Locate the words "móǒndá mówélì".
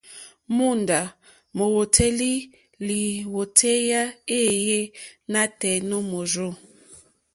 0.57-2.31